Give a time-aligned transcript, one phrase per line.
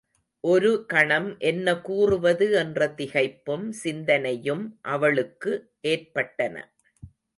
[0.43, 5.53] ஒரு கணம் என்ன கூறுவது என்ற திகைப்பும் சிந்தனையும் அவளுக்கு
[5.87, 6.55] ஏற்பட்டன.